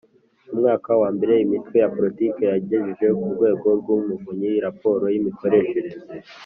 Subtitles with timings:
[0.49, 5.97] Mu mwaka wa mbere imitwe ya Politiki yagejeje ku Rwego rw Umuvunyi raporo y imikoreshereze